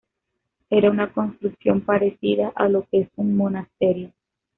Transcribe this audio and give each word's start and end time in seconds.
Era 0.71 0.89
una 0.89 1.13
construcción 1.13 1.81
parecida 1.81 2.51
a 2.55 2.67
lo 2.69 2.87
que 2.89 3.01
es 3.01 3.09
un 3.17 3.37
monasterio. 3.37 4.11